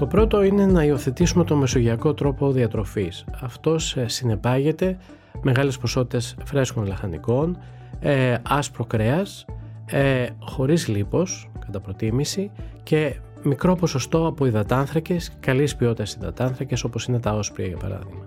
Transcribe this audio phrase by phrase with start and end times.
[0.00, 3.24] Το πρώτο είναι να υιοθετήσουμε το μεσογειακό τρόπο διατροφής.
[3.40, 4.98] Αυτός ε, συνεπάγεται
[5.42, 7.58] μεγάλες ποσότητες φρέσκων λαχανικών,
[8.00, 9.44] ε, άσπρο κρέας,
[9.86, 12.50] ε, χωρίς λίπος κατά προτίμηση
[12.82, 18.24] και μικρό ποσοστό από υδατάνθρακες, καλής ποιότητας υδατάνθρακες όπως είναι τα όσπρια για παράδειγμα.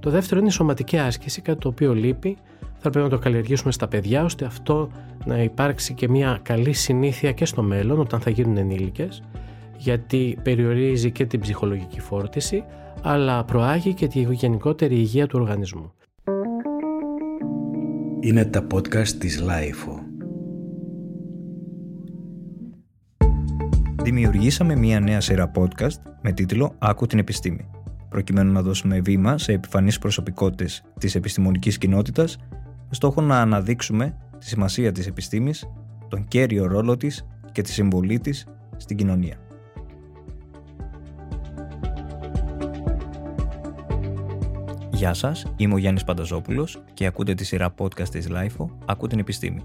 [0.00, 2.36] Το δεύτερο είναι η σωματική άσκηση, κάτι το οποίο λείπει.
[2.60, 4.88] Θα πρέπει να το καλλιεργήσουμε στα παιδιά ώστε αυτό
[5.24, 9.22] να υπάρξει και μια καλή συνήθεια και στο μέλλον όταν θα γίνουν ενήλικες
[9.76, 12.64] γιατί περιορίζει και την ψυχολογική φόρτιση
[13.02, 15.92] αλλά προάγει και τη γενικότερη υγεία του οργανισμού.
[18.20, 19.98] Είναι τα podcast της LIFO.
[24.02, 27.68] Δημιουργήσαμε μια νέα σειρά podcast με τίτλο «Άκου την επιστήμη»
[28.08, 32.36] προκειμένου να δώσουμε βήμα σε επιφανείς προσωπικότητες της επιστημονικής κοινότητας
[32.88, 35.68] με στόχο να αναδείξουμε τη σημασία της επιστήμης,
[36.08, 39.43] τον κέριο ρόλο της και τη συμβολή της στην κοινωνία.
[44.94, 49.18] Γεια σας, είμαι ο Γιάννης Πανταζόπουλος και ακούτε τη σειρά podcast της LIFO «Ακού την
[49.18, 49.62] επιστήμη».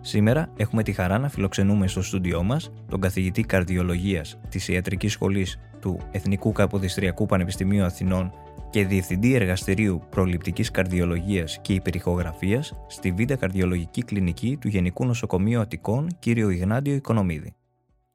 [0.00, 5.58] Σήμερα έχουμε τη χαρά να φιλοξενούμε στο στούντιό μας τον καθηγητή καρδιολογίας της Ιατρικής Σχολής
[5.80, 8.32] του Εθνικού Καποδιστριακού Πανεπιστημίου Αθηνών
[8.70, 16.06] και Διευθυντή Εργαστηρίου Προληπτικής Καρδιολογίας και Υπερηχογραφίας στη Β' Καρδιολογική Κλινική του Γενικού Νοσοκομείου Αττικών,
[16.18, 17.54] κύριο Ιγνάντιο Οικονομίδη.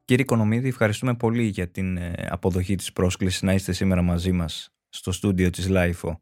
[0.06, 4.72] Κύριε Οικονομίδη, ευχαριστούμε πολύ για την ε, αποδοχή της πρόσκλησης να είστε σήμερα μαζί μας
[4.90, 6.16] στο στούντιο της LIFO.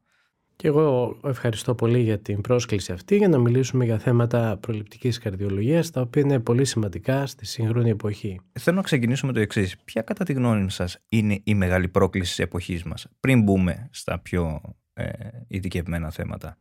[0.56, 5.92] Και εγώ ευχαριστώ πολύ για την πρόσκληση αυτή για να μιλήσουμε για θέματα προληπτικής καρδιολογίας
[5.92, 8.40] τα οποία είναι πολύ σημαντικά στη σύγχρονη εποχή.
[8.52, 9.78] Θέλω να ξεκινήσουμε το εξής.
[9.78, 14.20] Ποια κατά τη γνώμη σας είναι η μεγάλη πρόκληση της εποχής μας πριν μπούμε στα
[14.20, 14.62] πιο
[14.94, 15.10] ε,
[15.48, 16.58] ειδικευμένα θέματα;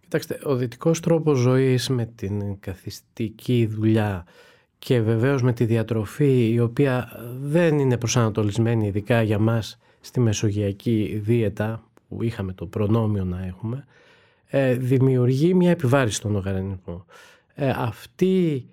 [0.00, 4.26] Κοιτάξτε, ο δυτικός τρόπος ζωής με την καθιστική δουλειά
[4.78, 7.08] και βεβαίως με τη διατροφή η οποία
[7.40, 13.84] δεν είναι προσανατολισμένη ειδικά για μας στη μεσογειακή δίαιτα που είχαμε το προνόμιο να έχουμε,
[14.46, 17.04] ε, δημιουργεί μια επιβάρηση στον οργανισμό.
[17.54, 18.66] Ε, αυτή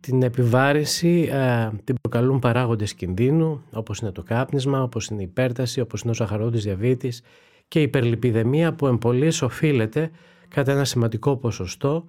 [0.00, 5.80] την επιβάρηση ε, την προκαλούν παράγοντες κινδύνου, όπως είναι το κάπνισμα, όπως είναι η υπέρταση,
[5.80, 7.22] όπως είναι ο ζαχαρόδης διαβήτης
[7.68, 10.10] και η υπερλιπιδεμία που εμπολής οφείλεται
[10.48, 12.04] κατά ένα σημαντικό ποσοστό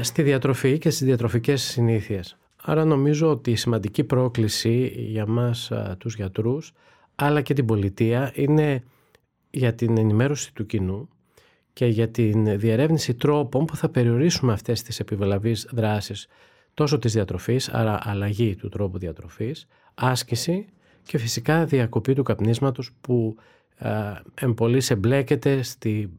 [0.00, 2.38] στη διατροφή και στις διατροφικές συνήθειες.
[2.62, 6.72] Άρα νομίζω ότι η σημαντική πρόκληση για μας τους γιατρούς
[7.14, 8.82] αλλά και την πολιτεία είναι
[9.50, 11.08] για την ενημέρωση του κοινού
[11.72, 16.26] και για την διερεύνηση τρόπων που θα περιορίσουμε αυτές τις επιβλαβείς δράσεις
[16.74, 20.66] τόσο της διατροφής, άρα αλλαγή του τρόπου διατροφής, άσκηση
[21.02, 23.36] και φυσικά διακοπή του καπνίσματος που
[23.76, 23.90] ε,
[24.34, 26.18] εμπολής εμπλέκεται στη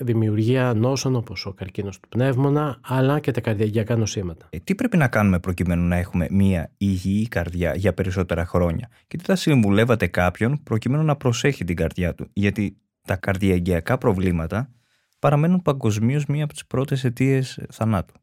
[0.00, 4.46] δημιουργία νόσων όπως ο καρκίνος του πνεύμονα αλλά και τα καρδιακά νοσήματα.
[4.50, 9.16] Ε, τι πρέπει να κάνουμε προκειμένου να έχουμε μια υγιή καρδιά για περισσότερα χρόνια; Και
[9.16, 14.70] τι θα συμβουλεύατε κάποιον προκειμένου να προσέχει την καρδιά του; Γιατί τα καρδιαγγειακά προβλήματα
[15.18, 18.14] παραμένουν παγκοσμίως μία από τις πρώτες αιτίες θανάτου.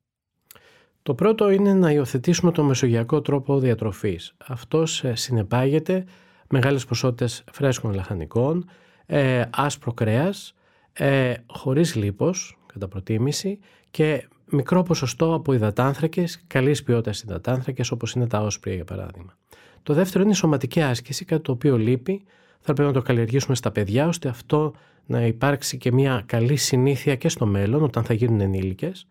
[1.03, 4.33] Το πρώτο είναι να υιοθετήσουμε το μεσογειακό τρόπο διατροφής.
[4.47, 6.06] Αυτός ε, συνεπάγεται
[6.50, 8.69] μεγάλες ποσότητες φρέσκων λαχανικών,
[9.06, 10.53] ε, άσπρο κρέας,
[10.93, 13.59] ε, χωρίς λίπος κατά προτίμηση
[13.91, 19.37] και μικρό ποσοστό από υδατάνθρακες, καλής ποιότητας υδατάνθρακες όπως είναι τα όσπρια για παράδειγμα.
[19.83, 22.23] Το δεύτερο είναι η σωματική άσκηση, κάτι το οποίο λείπει,
[22.59, 24.73] θα πρέπει να το καλλιεργήσουμε στα παιδιά ώστε αυτό
[25.05, 29.07] να υπάρξει και μια καλή συνήθεια και στο μέλλον όταν θα γίνουν ενήλικες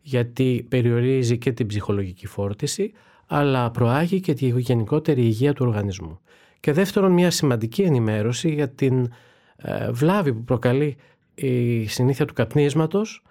[0.00, 2.92] γιατί περιορίζει και την ψυχολογική φόρτιση
[3.26, 6.20] αλλά προάγει και τη γενικότερη υγεία του οργανισμού.
[6.60, 9.12] Και δεύτερον μια σημαντική ενημέρωση για την
[9.56, 10.96] ε, βλάβη που προκαλεί
[11.36, 13.22] η συνήθεια του καπνίσματος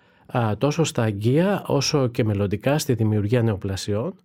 [0.57, 4.15] τόσο στα αγγεία όσο και μελλοντικά στη δημιουργία νεοπλασιών.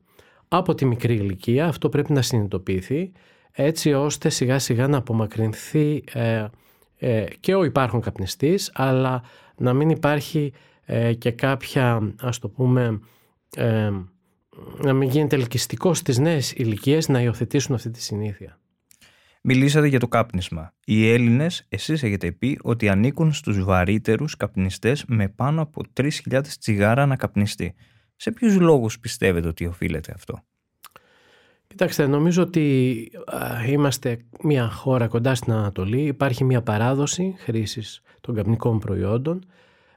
[0.48, 3.12] Από τη μικρή ηλικία αυτό πρέπει να συνειδητοποιηθεί
[3.52, 6.46] έτσι ώστε σιγά σιγά να απομακρυνθεί ε,
[6.96, 9.22] ε, και ο υπάρχον καπνιστής αλλά
[9.56, 10.52] να μην υπάρχει
[10.84, 13.00] ε, και κάποια ας το πούμε
[14.78, 18.59] να μην γίνεται ελκυστικός στις νέες ηλικίες να υιοθετήσουν αυτή τη συνήθεια.
[19.42, 20.74] Μιλήσατε για το κάπνισμα.
[20.84, 27.06] Οι Έλληνες, εσείς έχετε πει ότι ανήκουν στους βαρύτερους καπνιστές με πάνω από 3.000 τσιγάρα
[27.06, 27.74] να καπνιστεί.
[28.16, 30.42] Σε ποιους λόγους πιστεύετε ότι οφείλεται αυτό;
[31.66, 33.08] Κοιτάξτε, νομίζω ότι
[33.68, 36.00] είμαστε μια χώρα κοντά στην Ανατολή.
[36.00, 39.44] Υπάρχει μια παράδοση χρήσης των καπνικών προϊόντων.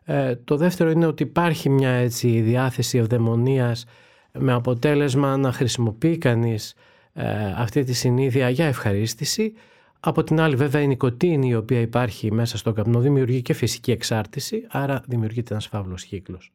[0.04, 3.86] Ε, το δεύτερο είναι ότι υπάρχει μια έτσι διάθεση ευδαιμονίας
[4.32, 6.74] με αποτέλεσμα να χρησιμοποιεί κανείς
[7.14, 9.54] ε, αυτή τη συνήθεια για ευχαρίστηση.
[10.00, 13.92] Από την άλλη βέβαια η νοικοτήνη η οποία υπάρχει μέσα στο καπνό δημιουργεί και φυσική
[13.92, 16.52] εξάρτηση, άρα δημιουργείται ένας φαύλος κύκλος.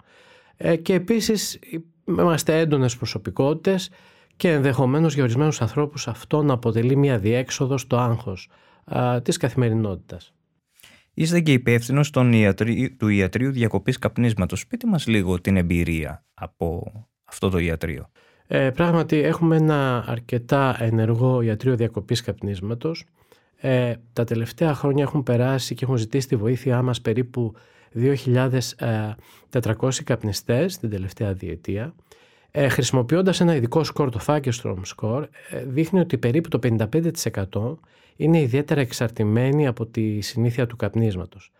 [0.56, 1.58] Ε, και επίσης
[2.06, 3.90] είμαστε έντονες προσωπικότητες
[4.36, 8.48] και ενδεχομένως για ορισμένους ανθρώπους αυτό να αποτελεί μια διέξοδος στο άγχος
[8.84, 10.32] α, της καθημερινότητας.
[11.14, 12.10] Είστε και υπεύθυνος
[12.98, 14.66] του ιατρίου διακοπής καπνίσματος.
[14.66, 16.92] Πείτε μας λίγο την εμπειρία από
[17.24, 18.10] αυτό το ιατρείο.
[18.50, 23.04] Ε, πράγματι έχουμε ένα αρκετά ενεργό ιατρείο διακοπής καπνίσματος.
[23.56, 27.54] Ε, τα τελευταία χρόνια έχουν περάσει και έχουν ζητήσει τη βοήθειά μας περίπου
[27.94, 31.94] 2.400 καπνιστές την τελευταία διετία.
[32.50, 37.78] Ε, χρησιμοποιώντας ένα ειδικό σκορ, το Fagerstrom score, ε, δείχνει ότι περίπου το 55%
[38.16, 41.52] είναι ιδιαίτερα εξαρτημένοι από τη συνήθεια του καπνίσματος.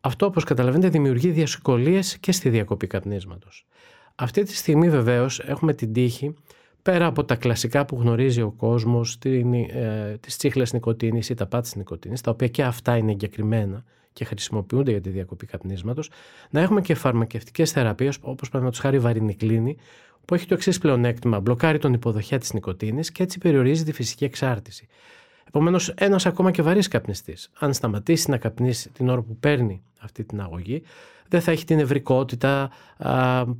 [0.00, 3.66] Αυτό, όπως καταλαβαίνετε, δημιουργεί δυσκολίες και στη διακοπή καπνίσματος.
[4.14, 6.34] Αυτή τη στιγμή βεβαίως έχουμε την τύχη
[6.82, 9.38] πέρα από τα κλασικά που γνωρίζει ο κόσμος, τι
[9.68, 14.24] ε, τις τσίχλες νικοτίνης ή τα πάτης νικοτίνης, τα οποία και αυτά είναι εγκεκριμένα και
[14.24, 16.10] χρησιμοποιούνται για τη διακοπή καπνίσματος,
[16.50, 19.76] να έχουμε και φαρμακευτικές θεραπείες, όπως παραδείγματος χάρη βαρινικλίνη,
[20.24, 24.24] που έχει το εξής πλεονέκτημα, μπλοκάρει τον υποδοχέα της νικοτίνης και έτσι περιορίζει τη φυσική
[24.24, 24.88] εξάρτηση.
[25.46, 30.24] Επομένως, ένας ακόμα και βαρύς καπνιστής, αν σταματήσει να καπνίσει την ώρα που παίρνει αυτή
[30.24, 30.82] την αγωγή,
[31.28, 32.70] δεν θα έχει την ευρικότητα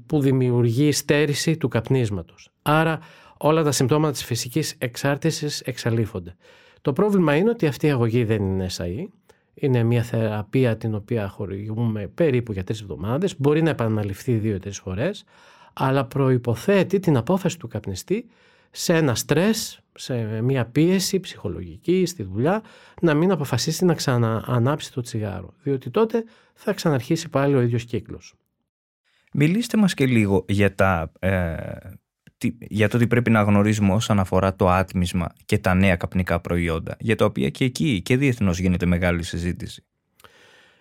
[0.07, 2.51] που δημιουργεί στέρηση του καπνίσματος.
[2.63, 2.99] Άρα
[3.37, 6.37] όλα τα συμπτώματα της φυσικής εξάρτησης εξαλείφονται.
[6.83, 9.07] Το πρόβλημα είναι ότι αυτή η αγωγή δεν είναι SAE.
[9.55, 13.35] Είναι μια θεραπεία την οποία χορηγούμε περίπου για τρεις εβδομάδες.
[13.39, 15.25] Μπορεί να επαναληφθεί δύο-τρεις φορές,
[15.73, 18.27] αλλά προϋποθέτει την απόφαση του καπνιστή
[18.77, 22.63] σε ένα στρες, σε μια πίεση ψυχολογική στη δουλειά,
[23.01, 25.55] να μην αποφασίσει να ξαναανάψει το τσιγάρο.
[25.63, 26.25] Διότι τότε
[26.55, 28.35] θα ξαναρχίσει πάλι ο ίδιος κύκλος.
[29.33, 31.57] Μιλήστε μας και λίγο για, τα, ε,
[32.59, 36.97] για το τι πρέπει να γνωρίζουμε όσον αφορά το άτμισμα και τα νέα καπνικά προϊόντα,
[36.99, 39.85] για τα οποία και εκεί και διεθνώς γίνεται μεγάλη συζήτηση.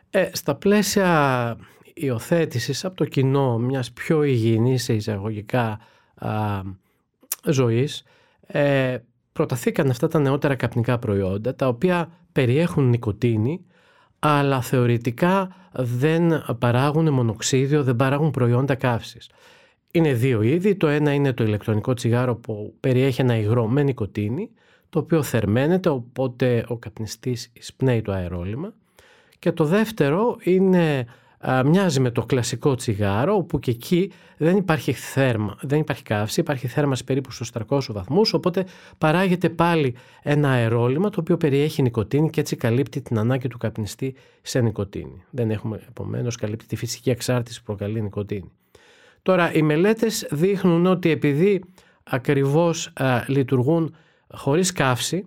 [0.10, 1.57] Ε, στα πλαίσια
[1.94, 5.80] υιοθέτησης από το κοινό μιας πιο υγιεινής σε εισαγωγικά
[6.16, 6.62] α,
[7.45, 8.04] ζωής,
[8.48, 8.98] ε,
[9.34, 13.66] προταθήκαν αυτά τα νεότερα καπνικά προϊόντα, τα οποία περιέχουν νικοτίνη,
[14.19, 19.30] αλλά θεωρητικά δεν παράγουν μονοξίδιο, δεν παράγουν προϊόντα καύσης.
[19.92, 20.75] Είναι δύο είδη.
[20.75, 24.50] Το ένα είναι το ηλεκτρονικό τσιγάρο που περιέχει ένα υγρό με νικοτίνη,
[24.89, 28.74] το οποίο θερμαίνεται, οπότε ο καπνιστής εισπνέει το αερόλυμα.
[29.39, 31.06] Και το δεύτερο είναι
[31.66, 36.68] μοιάζει με το κλασικό τσιγάρο, όπου και εκεί δεν υπάρχει θέρμα, δεν υπάρχει καύση, υπάρχει
[36.68, 38.66] θέρμανση περίπου στους 300 βαθμούς, οπότε
[38.98, 44.16] παράγεται πάλι ένα αερόλυμα το οποίο περιέχει νοικοτήνη και έτσι καλύπτει την ανάγκη του καπνιστή
[44.42, 45.24] σε νοικοτήνη.
[45.30, 48.51] Δεν έχουμε επομένως καλύπτει τη φυσική εξάρτηση που προκαλεί νοικοτήνη.
[49.22, 51.63] Τώρα οι μελέτες δείχνουν ότι επειδή
[52.04, 53.96] ακριβώς α, λειτουργούν
[54.28, 55.25] χωρίς καύση,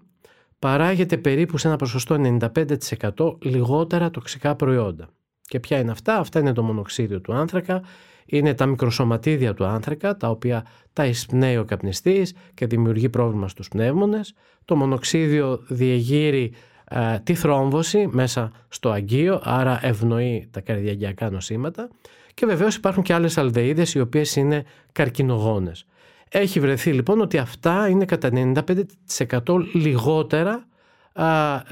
[0.58, 5.08] παράγεται περίπου σε ένα ποσοστό 95% λιγότερα τοξικά προϊόντα.
[5.46, 7.82] Και ποια είναι αυτά, αυτά είναι το μονοξίδιο του άνθρακα,
[8.26, 13.69] είναι τα μικροσωματίδια του άνθρακα, τα οποία τα εισπνέει ο καπνιστής και δημιουργεί πρόβλημα στους
[13.69, 14.34] πνεύμονες.
[14.64, 16.52] Το μονοξίδιο διεγείρει
[16.84, 21.88] ε, τη θρόμβωση μέσα στο αγκείο, άρα ευνοεί τα καρδιαγγειακά νοσήματα.
[22.34, 25.87] Και βεβαίως υπάρχουν και άλλες αλδεΐδες οι οποίες είναι καρκινογόνες.
[26.28, 29.40] Έχει βρεθεί λοιπόν ότι αυτά είναι κατά 95%
[29.72, 30.66] λιγότερα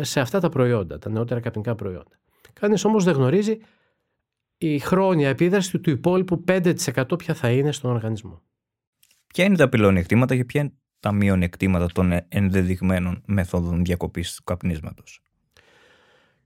[0.01, 2.17] σε αυτά τα προϊόντα, τα νεότερα καπνικά προϊόντα.
[2.61, 3.59] Κανείς όμως δεν γνωρίζει
[4.59, 8.43] η χρόνια επίδραση του υπόλοιπου 5% ποια θα είναι στον οργανισμό.
[9.27, 15.21] Ποια είναι τα πλεονεκτήματα και ποια είναι τα μειονεκτήματα των ενδεδειγμένων μεθόδων διακοπής του καπνίσματος;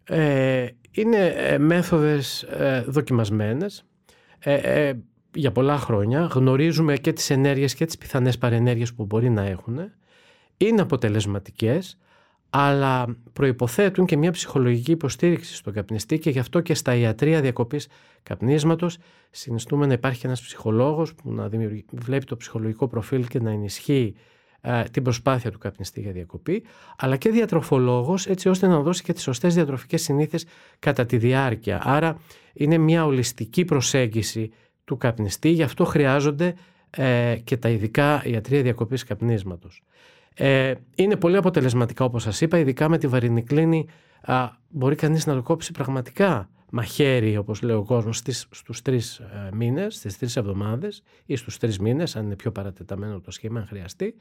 [0.05, 3.85] Ε, είναι ε, μέθοδες ε, δοκιμασμένες
[4.39, 4.99] ε, ε,
[5.35, 6.21] για πολλά χρόνια.
[6.21, 9.79] Γνωρίζουμε και τις ενέργειες και τις πιθανές παρενέργειες που μπορεί να έχουν.
[10.57, 11.99] Είναι αποτελεσματικές
[12.51, 17.89] αλλά προϋποθέτουν και μια ψυχολογική υποστήριξη στον καπνιστή και γι' αυτό και στα ιατρία διακοπής
[18.23, 18.99] καπνίσματος
[19.31, 21.51] συνιστούμε να υπάρχει ένας ψυχολόγος που να
[21.93, 24.15] βλέπει το ψυχολογικό προφίλ και να ενισχύει
[24.91, 26.63] την προσπάθεια του καπνιστή για διακοπή,
[26.97, 30.47] αλλά και διατροφολόγος έτσι ώστε να δώσει και τις σωστές διατροφικές συνήθειες
[30.79, 31.81] κατά τη διάρκεια.
[31.85, 32.19] Άρα
[32.53, 34.51] είναι μια ολιστική προσέγγιση
[34.85, 36.55] του καπνιστή, γι' αυτό χρειάζονται
[36.91, 39.83] ε, και τα ειδικά ιατρία διακοπής καπνίσματος.
[40.41, 43.87] Ε, είναι πολύ αποτελεσματικά όπως σας είπα, ειδικά με τη βαρινικλίνη
[44.21, 49.19] α, μπορεί κανείς να το κόψει πραγματικά μαχαίρι όπως λέει ο κόσμος στις, στους τρεις
[49.19, 53.61] ε, μήνες, στις τρεις εβδομάδες ή στους τρεις μήνες αν είναι πιο παρατεταμένο το σχήμα
[53.61, 54.15] αν χρειαστεί.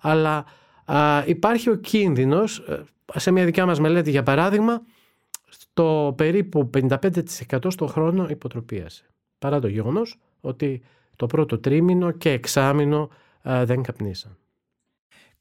[0.00, 0.44] Αλλά
[0.84, 2.82] α, υπάρχει ο κίνδυνος ε,
[3.14, 4.82] σε μια δικιά μας μελέτη για παράδειγμα
[5.74, 9.04] το περίπου 55% στο χρόνο υποτροπίασε.
[9.38, 10.82] Παρά το γεγονός ότι
[11.16, 13.08] το πρώτο τρίμηνο και εξάμηνο
[13.42, 14.36] δεν καπνίσαν.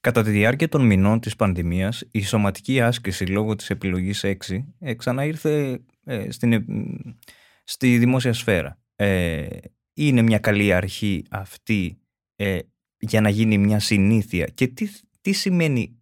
[0.04, 4.34] Κατά τη διάρκεια των μηνών της πανδημίας, η σωματική άσκηση λόγω της επιλογής 6
[4.80, 6.66] ε, ξαναήρθε ε, στην, ε,
[7.64, 8.80] στη δημόσια σφαίρα.
[8.96, 9.48] Ε,
[9.94, 11.98] είναι μια καλή αρχή αυτή
[12.98, 14.88] για να γίνει μια συνήθεια και τι,
[15.22, 16.02] τι σημαίνει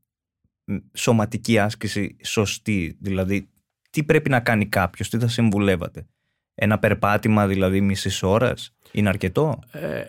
[0.94, 3.50] σωματική άσκηση σωστή, δηλαδή
[3.90, 6.08] τι πρέπει να κάνει κάποιος, τι θα συμβουλεύατε;
[6.54, 10.04] Ένα περπάτημα δηλαδή μισής ώρας είναι αρκετό; Ε,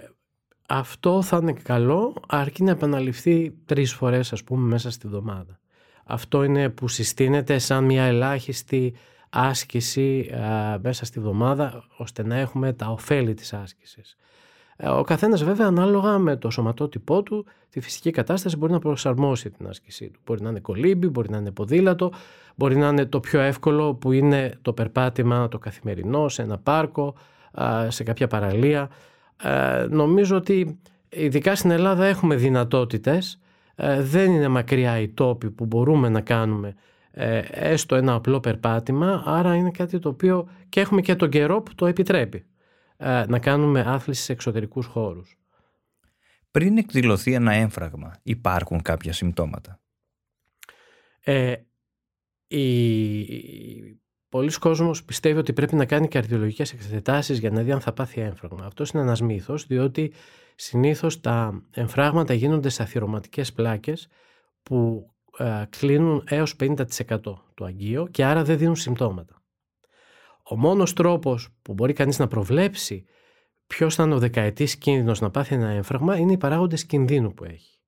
[0.69, 5.59] αυτό θα είναι καλό αρκεί να επαναληφθεί τρεις φορές ας πούμε μέσα στη βδομάδα.
[6.05, 8.95] Αυτό είναι που συστήνεται σαν μια ελάχιστη
[9.31, 10.31] άσκηση
[10.83, 14.17] μέσα στη βδομάδα ώστε να έχουμε τα ωφέλη της άσκησης.
[14.77, 19.51] Ε, ο καθένας βέβαια ανάλογα με το σωματότυπό του, τη φυσική κατάσταση μπορεί να προσαρμόσει
[19.51, 20.21] την άσκησή του.
[20.27, 22.13] Μπορεί να είναι κολύμπι, μπορεί να είναι ποδήλατο,
[22.55, 27.15] μπορεί να είναι το πιο εύκολο που είναι το περπάτημα το καθημερινό σε ένα πάρκο,
[27.89, 28.91] σε κάποια παραλία.
[29.43, 33.41] Ε, νομίζω ότι ειδικά στην Ελλάδα έχουμε δυνατότητες,
[33.75, 36.75] ε, δεν είναι μακριά οι τόποι που μπορούμε να κάνουμε
[37.51, 41.75] έστω ένα απλό περπάτημα, άρα είναι κάτι το οποίο και έχουμε και τον καιρό που
[41.75, 42.47] το επιτρέπει.
[42.97, 45.39] Ε, να κάνουμε άθληση σε εξωτερικούς χώρους.
[46.51, 49.81] Πριν εκδηλωθεί ένα έμφραγμα, υπάρχουν κάποια συμπτώματα;
[51.21, 51.55] Ε,
[52.47, 54.01] η...
[54.33, 58.21] Πολλοί κόσμος πιστεύει ότι πρέπει να κάνει καρδιολογικές εξετάσεις για να δει αν θα πάθει
[58.21, 58.65] έμφραγμα.
[58.65, 60.13] Αυτός είναι ένας μύθος, διότι
[60.55, 64.09] συνήθως τα εμφράγματα γίνονται σε αθυρωματικές πλάκες
[64.63, 66.77] που ε, κλείνουν έως 50%
[67.55, 69.43] του αγγείου και άρα δεν δίνουν συμπτώματα.
[70.43, 73.05] Ο μόνος τρόπος που μπορεί κανείς να προβλέψει
[73.67, 77.45] ποιος θα είναι ο δεκαετής κίνδυνος να πάθει ένα έμφραγμα είναι οι παράγοντες κινδύνου που
[77.45, 77.79] έχει.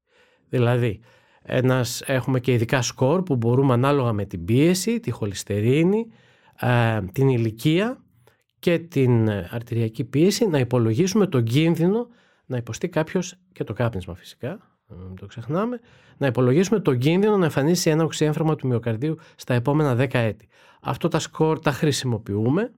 [0.48, 1.00] Δηλαδή,
[1.42, 6.06] ένας, έχουμε και ειδικά σκορ που μπορούμε ανάλογα με την πίεση, τη χολυστερίνη,
[6.60, 8.04] ε, την ηλικία
[8.58, 12.08] και την αρτηριακή πίεση να υπολογίσουμε τον κίνδυνο
[12.46, 15.80] να υποστεί κάποιος και το κάπνισμα φυσικά, μην το ξεχνάμε,
[16.16, 20.48] να υπολογίσουμε τον κίνδυνο να εμφανίσει ένα οξυέμφραμα του μυοκαρδίου στα επόμενα 10 έτη.
[20.80, 22.72] Αυτό τα σκορ τα χρησιμοποιούμε.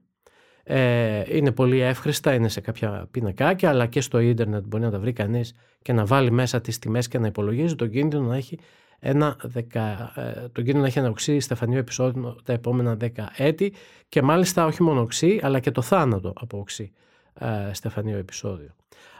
[0.63, 4.99] Ε, είναι πολύ εύχριστα, είναι σε κάποια πινακάκια, αλλά και στο ίντερνετ μπορεί να τα
[4.99, 8.59] βρει κανείς και να βάλει μέσα τις τιμές και να υπολογίζει τον κίνδυνο να έχει
[8.99, 13.73] ένα, δεκα, ε, τον κίνδυνο να έχει ένα οξύ στεφανείο επεισόδιο τα επόμενα 10 έτη
[14.09, 16.91] και μάλιστα όχι μόνο οξύ, αλλά και το θάνατο από οξύ
[17.33, 18.75] ε, στεφανείο επεισόδιο.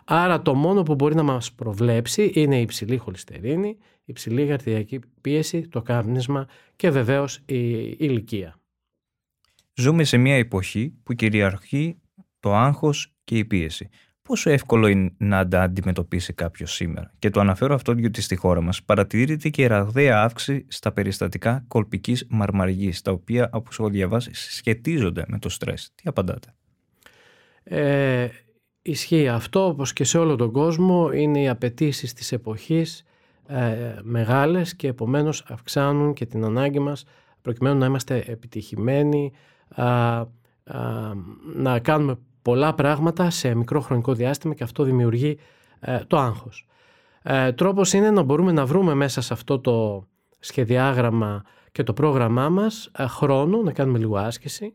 [0.06, 5.00] Άρα το μόνο που μπορεί να μας προβλέψει είναι η υψηλή χολυστερίνη, η υψηλή γαρτιδιακή
[5.22, 8.60] πίεση, το κάπνισμα και βεβαίως η ηλικία.
[9.74, 11.98] Ζούμε σε μια εποχή που κυριαρχεί
[12.40, 13.90] το άγχος και η πίεση.
[14.28, 17.12] Πόσο εύκολο είναι να τα αντιμετωπίσει κάποιος σήμερα.
[17.20, 22.26] Και το αναφέρω αυτό διότι στη χώρα μας παρατηρείται και ραγδαία αύξηση στα περιστατικά κολπικής
[22.30, 25.92] μαρμαργής, τα οποία, όπως έχω διαβάσει, σχετίζονται με το στρες.
[25.96, 26.54] Τι απαντάτε;
[27.64, 28.28] Ε,
[28.82, 33.04] Ισχύει αυτό όπως και σε όλο τον κόσμο είναι οι απαιτήσεις της εποχής
[33.48, 37.04] ε, μεγάλες και επομένως αυξάνουν και την ανάγκη μας
[37.42, 39.32] προκειμένου να είμαστε επιτυχημένοι
[41.56, 45.38] να κάνουμε πολλά πράγματα σε μικρό χρονικό διάστημα και αυτό δημιουργεί
[45.80, 46.68] ε, το άγχος.
[47.24, 50.08] Ε, τρόπος είναι να μπορούμε να βρούμε μέσα σε αυτό το
[50.40, 54.74] σχεδιάγραμμα και το πρόγραμμά μας ε, χρόνο να κάνουμε λίγο άσκηση.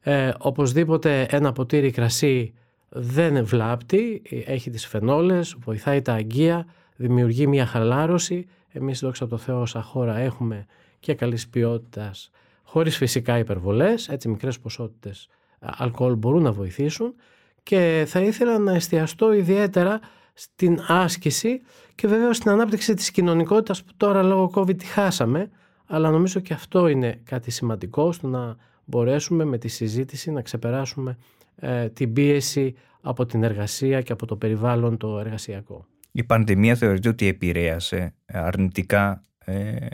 [0.00, 2.54] Ε, οπωσδήποτε ένα ποτήρι κρασί
[2.88, 8.46] δεν βλάπτει, έχει τις φενόλες, βοηθάει τα αγκία, δημιουργεί μια χαλάρωση.
[8.68, 10.66] Εμείς δόξα τω Θεώ όσα χώρα έχουμε
[11.00, 12.30] και καλής ποιότητας,
[12.62, 15.28] χωρίς φυσικά υπερβολές, έτσι μικρές ποσότητες
[15.60, 17.14] αλκοόλ μπορούν να βοηθήσουν
[17.62, 20.00] και θα ήθελα να εστιαστώ ιδιαίτερα
[20.32, 21.60] στην άσκηση
[21.94, 25.50] και βέβαια στην ανάπτυξη της κοινωνικότητας που τώρα λόγω COVID τη χάσαμε,
[25.86, 31.18] αλλά νομίζω και αυτό είναι κάτι σημαντικό στο να μπορέσουμε με τη συζήτηση να ξεπεράσουμε
[31.56, 35.86] ε, την πίεση από την εργασία και από το περιβάλλον το εργασιακό.
[36.12, 39.86] Η πανδημία θεωρείται ότι επηρέασε αρνητικά ε,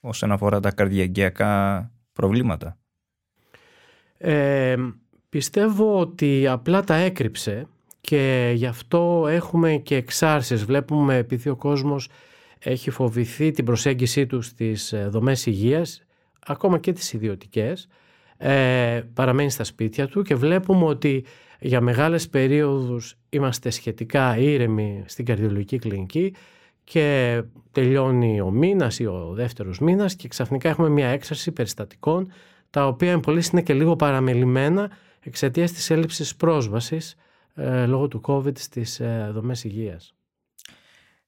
[0.00, 2.78] όσον αφορά τα καρδιακιακά προβλήματα.
[4.18, 4.76] Ε,
[5.32, 7.66] πιστεύω ότι απλά τα έκρυψε
[8.00, 10.64] και γι' αυτό έχουμε και εξάρσεις.
[10.64, 12.08] Βλέπουμε επειδή ο κόσμος
[12.58, 16.02] έχει φοβηθεί την προσέγγιση του στις ε, δομές υγείας,
[16.46, 17.88] ακόμα και τις ιδιωτικές,
[18.36, 21.24] ε, παραμένει στα σπίτια του και βλέπουμε ότι
[21.60, 26.34] για μεγάλες περίοδους είμαστε σχετικά ήρεμοι στην καρδιολογική κλινική
[26.84, 32.32] και τελειώνει ο μήνας ή ο δεύτερος μήνας και ξαφνικά έχουμε μια έξαρση περιστατικών
[32.70, 34.90] τα οποία πολλοί είναι και λίγο παραμελημένα
[35.22, 37.16] εξαιτίας της έλλειψης πρόσβασης
[37.54, 40.14] ε, λόγω του COVID στις ε, δομές υγείας.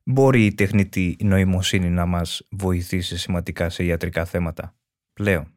[0.02, 4.74] Μπορεί η τεχνητή νοημοσύνη να μας βοηθήσει σημαντικά σε ιατρικά θέματα
[5.12, 5.52] πλέον;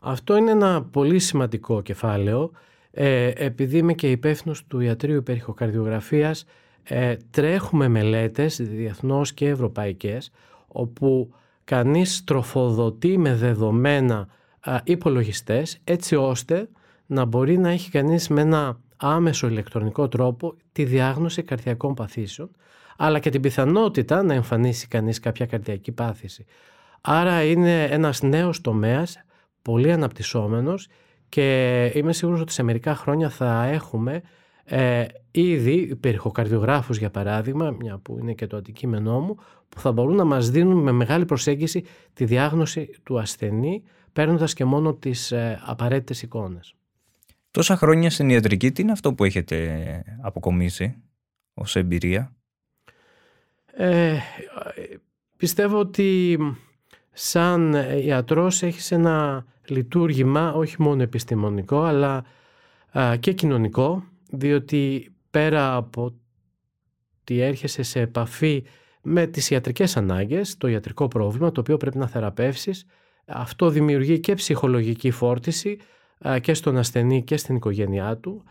[0.00, 2.50] Αυτό είναι ένα πολύ σημαντικό κεφάλαιο.
[2.90, 6.44] Ε, επειδή είμαι και υπεύθυνος του Ιατρίου Υπερηχοκαρδιογραφίας,
[6.82, 10.30] ε, τρέχουμε μελέτες διεθνώς και ευρωπαϊκές,
[10.66, 11.34] όπου
[11.64, 14.28] κανείς τροφοδοτεί με δεδομένα
[14.60, 16.68] α, υπολογιστές, έτσι ώστε
[17.12, 22.50] να μπορεί να έχει κανείς με ένα άμεσο ηλεκτρονικό τρόπο τη διάγνωση καρδιακών παθήσεων,
[22.96, 26.44] αλλά και την πιθανότητα να εμφανίσει κανείς κάποια καρδιακή πάθηση.
[27.00, 29.24] Άρα είναι ένας νέος τομέας,
[29.62, 30.88] πολύ αναπτυσσόμενος
[31.28, 34.22] και είμαι σίγουρος ότι σε μερικά χρόνια θα έχουμε
[34.64, 39.36] ε, ήδη υπερηχοκαρδιογράφους για παράδειγμα, μια που είναι και το αντικείμενό μου,
[39.68, 44.64] που θα μπορούν να μας δίνουν με μεγάλη προσέγγιση τη διάγνωση του ασθενή, παίρνοντας και
[44.64, 46.74] μόνο τις ε, απαραίτητες εικόνες.
[47.52, 51.02] Τόσα χρόνια στην ιατρική, τι είναι αυτό που έχετε αποκομίσει
[51.54, 52.36] ως εμπειρία;
[53.66, 54.18] Ε,
[55.36, 56.38] πιστεύω ότι
[57.12, 57.72] σαν
[58.04, 62.24] ιατρός έχεις ένα λειτουργήμα όχι μόνο επιστημονικό αλλά
[63.20, 66.04] και κοινωνικό διότι πέρα από
[67.20, 68.64] ότι έρχεσαι σε επαφή
[69.02, 72.86] με τις ιατρικές ανάγκες, το ιατρικό πρόβλημα το οποίο πρέπει να θεραπεύσεις,
[73.26, 75.78] αυτό δημιουργεί και ψυχολογική φόρτιση
[76.40, 78.44] και στον ασθενή και στην οικογένειά του.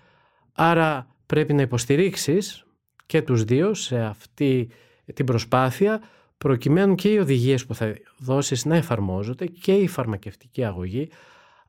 [0.53, 2.65] Άρα πρέπει να υποστηρίξεις
[3.05, 4.69] και τους δύο σε αυτή
[5.13, 6.01] την προσπάθεια
[6.37, 11.09] προκειμένου και οι οδηγίες που θα δώσεις να εφαρμόζονται και η φαρμακευτική αγωγή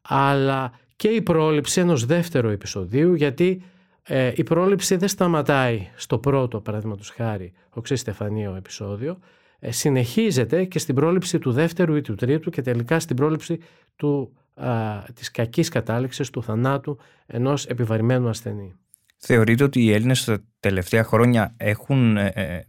[0.02, 3.62] αλλά και η πρόληψη ενός δεύτερου επεισοδίου γιατί
[4.02, 9.18] ε, η πρόληψη δεν σταματάει στο πρώτο παραδείγματος χάρη οξύ Στεφανίο επεισόδιο
[9.58, 13.58] ε, συνεχίζεται και στην πρόληψη του δεύτερου ή του τρίτου και τελικά στην πρόληψη
[13.96, 18.74] του, α, της κακής κατάληξης του θανάτου ενός επιβαρημένου ασθενή.
[19.16, 22.60] Θεωρείτε ότι οι Έλληνες τα τελευταία χρόνια έχουν, ε, ε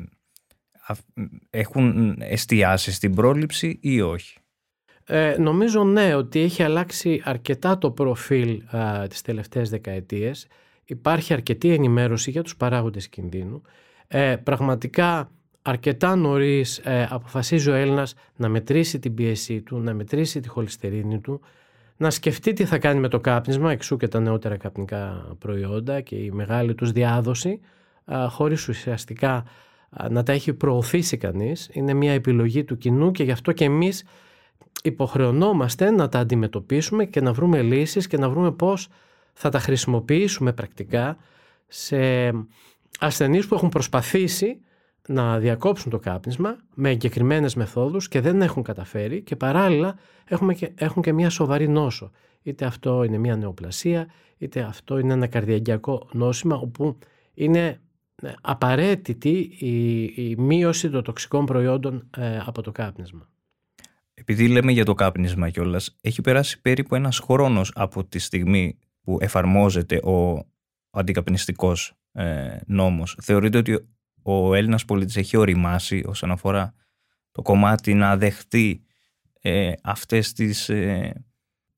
[1.49, 4.37] έχουν εστιάσει στην πρόληψη ή όχι;
[5.05, 10.47] Ε, νομίζω ναι ότι έχει αλλάξει αρκετά το προφίλ α, τις τελευταίες δεκαετίες.
[10.85, 13.61] Υπάρχει αρκετή ενημέρωση για τους παράγοντες κινδύνου.
[14.07, 20.39] Ε, πραγματικά αρκετά νωρίς ε, αποφασίζει ο Έλληνας να μετρήσει την πίεσή του, να μετρήσει
[20.39, 21.41] τη χολυστερίνη του,
[21.97, 26.15] να σκεφτεί τι θα κάνει με το κάπνισμα, εξού και τα νεότερα καπνικά προϊόντα και
[26.15, 27.59] η μεγάλη τους διάδοση,
[28.05, 29.43] ε, χωρίς ουσιαστικά
[30.09, 31.69] να τα έχει προωθήσει κανείς.
[31.71, 34.03] Είναι μια επιλογή του κοινού και γι' αυτό και εμείς
[34.83, 38.87] υποχρεωνόμαστε να τα αντιμετωπίσουμε και να βρούμε λύσεις και να βρούμε πώς
[39.33, 41.17] θα τα χρησιμοποιήσουμε πρακτικά
[41.67, 41.97] σε
[42.99, 44.59] ασθενείς που έχουν προσπαθήσει
[45.07, 50.71] να διακόψουν το κάπνισμα με εγκεκριμένες μεθόδους και δεν έχουν καταφέρει και παράλληλα έχουμε και,
[50.75, 52.11] έχουν και μια σοβαρή νόσο.
[52.41, 56.97] Είτε αυτό είναι μια νεοπλασία, είτε αυτό είναι ένα καρδιαγκιακό νόσημα όπου
[57.33, 57.81] είναι
[58.15, 63.29] ε, απαραίτητη η, η μείωση των τοξικών προϊόντων ε, από το κάπνισμα.
[64.13, 69.17] Επειδή λέμε για το κάπνισμα κιόλας, έχει περάσει περίπου ένας χρόνος από τη στιγμή που
[69.21, 70.47] εφαρμόζεται ο
[70.89, 73.17] αντικαπνιστικός ε, νόμος.
[73.21, 73.87] Θεωρείτε ότι
[74.23, 76.73] ο Έλληνας πολίτης έχει οριμάσει όσον αφορά
[77.31, 78.83] το κομμάτι να δεχτεί
[79.41, 80.69] ε, αυτές τις...
[80.69, 81.25] Ε,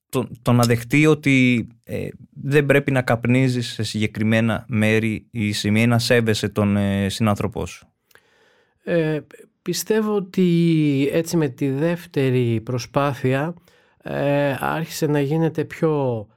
[0.10, 5.84] το, το, να δεχτεί ότι ε, δεν πρέπει να καπνίζεις σε συγκεκριμένα μέρη ή σημεία
[5.84, 7.88] ή να σέβεσαι τον ε, συνάνθρωπό σου.
[8.84, 9.20] Ε,
[9.62, 13.54] πιστεύω ότι έτσι με τη δεύτερη προσπάθεια
[14.02, 16.28] ε, άρχισε να γίνεται πιο...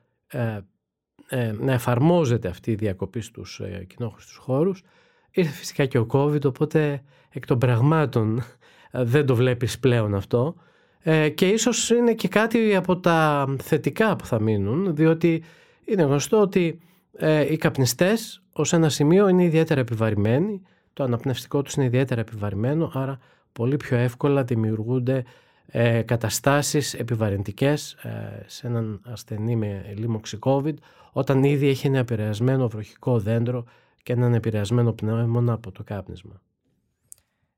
[1.58, 4.82] να εφαρμόζεται αυτή η διακοπή στους κοινόχρηστους χώρους
[5.30, 8.42] Ήρθε φυσικά και ο COVID, οπότε εκ των πραγμάτων
[8.90, 10.54] ε, δεν το βλέπεις πλέον αυτό.
[11.02, 15.42] Ε, και ίσως είναι και κάτι από τα θετικά που θα μείνουν, διότι
[15.84, 16.78] είναι γνωστό ότι
[17.16, 20.62] ε, οι καπνιστές ως ένα σημείο είναι ιδιαίτερα επιβαρημένοι,
[20.92, 23.18] το αναπνευστικό τους είναι ιδιαίτερα επιβαρημένο, άρα
[23.52, 25.24] πολύ πιο εύκολα δημιουργούνται
[25.66, 30.74] ε, καταστάσεις επιβαρυντικές ε, σε έναν ασθενή με λίμωξη COVID,
[31.12, 33.64] όταν ήδη έχει ένα επηρεασμένο βροχικό δέντρο
[34.08, 36.42] και έναν επηρεασμένο πνεύμονα από το κάπνισμα.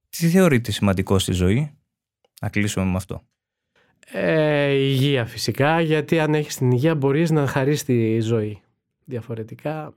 [0.08, 1.78] Τι θεωρείτε σημαντικό στη ζωή,
[2.40, 3.22] να κλείσουμε με αυτό.
[4.12, 8.60] Ε, η υγεία φυσικά, γιατί αν έχεις την υγεία μπορείς να χαρείς τη ζωή.
[9.04, 9.94] Διαφορετικά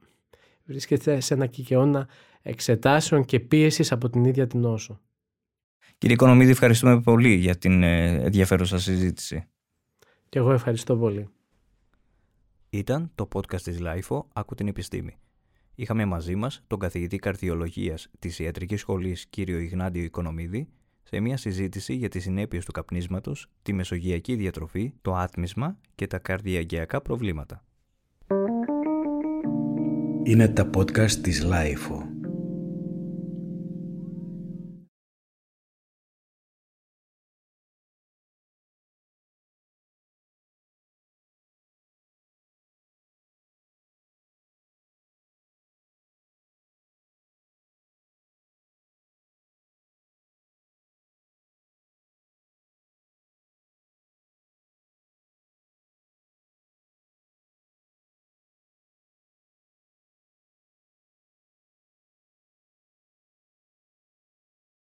[0.66, 2.08] βρίσκεται σε ένα κικαιώνα
[2.42, 5.00] εξετάσεων και πίεσης από την ίδια την νόσο.
[5.98, 9.46] Κύριε Οικονομίδη, ευχαριστούμε πολύ για την ε, ενδιαφέρουσα συζήτηση.
[10.30, 11.28] Και εγώ ευχαριστώ πολύ.
[12.70, 15.18] Ήταν το podcast της LIFO «Άκου την επιστήμη».
[15.76, 19.38] Είχαμε μαζί μας τον καθηγητή καρδιολογίας της Ιατρικής Σχολής κ.
[19.38, 20.68] Ιγνάτιο Οικονομίδη
[21.04, 26.20] σε μια συζήτηση για τις συνέπειες του καπνίσματος, τη μεσογειακή διατροφή, το άτμισμα και τα
[26.20, 27.64] καρδιαγγειακά προβλήματα.
[30.24, 32.13] Είναι τα podcast της LIFO.